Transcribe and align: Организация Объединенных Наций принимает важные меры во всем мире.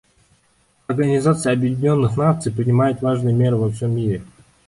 Организация 0.87 1.53
Объединенных 1.53 2.17
Наций 2.17 2.51
принимает 2.51 3.03
важные 3.03 3.35
меры 3.35 3.57
во 3.57 3.69
всем 3.69 3.95
мире. 3.95 4.23